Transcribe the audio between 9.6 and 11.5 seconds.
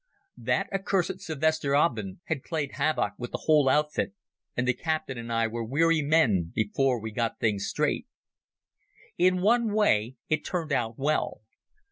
way it turned out well.